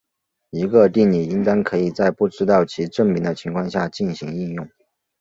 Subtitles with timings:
[0.49, 4.67] 一个定理应当可以在不知道其证明的情况下进行应用。